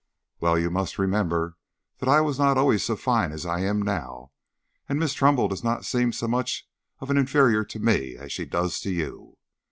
[0.39, 1.57] "Well you must remember
[1.99, 4.31] that I was not always so fine as I am now,
[4.89, 6.67] and Miss Trumbull does not seem so much
[7.01, 9.37] of an inferior to me as she does to you.